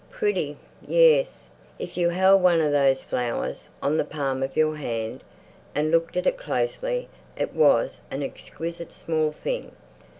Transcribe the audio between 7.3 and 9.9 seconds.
it was an exquisite small thing.